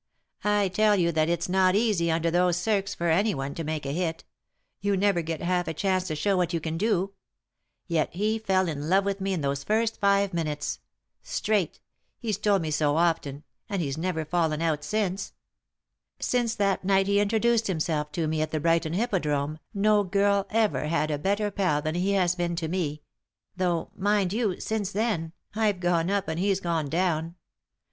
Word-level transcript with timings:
I 0.43 0.67
tell 0.69 0.95
you 0.95 1.11
that 1.11 1.29
it's 1.29 1.47
not 1.47 1.75
easy, 1.75 2.09
under 2.09 2.31
those 2.31 2.57
circs., 2.57 2.95
for 2.95 3.09
anyone 3.11 3.53
to 3.53 3.63
make 3.63 3.85
a 3.85 3.91
hit; 3.91 4.23
you 4.79 4.97
never 4.97 5.21
get 5.21 5.43
half 5.43 5.67
a 5.67 5.75
chance 5.75 6.05
to 6.07 6.15
show 6.15 6.35
what 6.35 6.53
you 6.53 6.59
can 6.59 6.75
do; 6.75 7.13
yet 7.85 8.09
he 8.15 8.39
fell 8.39 8.67
in 8.67 8.89
love 8.89 9.05
with 9.05 9.21
me 9.21 9.31
in 9.33 9.41
those 9.41 9.63
first 9.63 9.99
five 9.99 10.33
minutes. 10.33 10.79
Straight 11.21 11.75
I— 11.75 11.79
he's 12.19 12.39
told 12.39 12.63
me 12.63 12.71
so 12.71 12.97
often— 12.97 13.43
and 13.69 13.79
he's 13.79 13.95
never 13.95 14.25
fallen 14.25 14.59
out 14.59 14.83
since. 14.83 15.33
Since 16.19 16.55
that 16.55 16.83
night 16.83 17.05
he 17.05 17.19
introduced 17.19 17.67
himself 17.67 18.11
to 18.13 18.25
me 18.27 18.41
at 18.41 18.49
the 18.49 18.59
Brighton 18.59 18.93
Hippodrome 18.93 19.59
no 19.71 20.01
girl 20.03 20.47
ever 20.49 20.87
had 20.87 21.11
a 21.11 21.19
better 21.19 21.51
pal 21.51 21.79
than 21.79 21.93
he 21.93 22.13
has 22.13 22.33
been 22.33 22.55
to 22.55 22.67
me 22.67 23.03
3i 23.59 23.59
9 23.59 23.59
iii^d 23.59 23.59
by 23.59 23.59
Google 23.59 23.59
THE 23.59 23.65
INTERRUPTED 23.69 23.89
KISS— 23.91 23.95
though, 24.01 24.01
mind 24.01 24.33
you, 24.55 24.59
since 24.59 24.91
then, 24.91 25.33
I've 25.53 25.79
gone 25.79 26.09
up 26.09 26.27
and 26.27 26.39
he's 26.39 26.59
gone 26.59 26.89
down. 26.89 27.35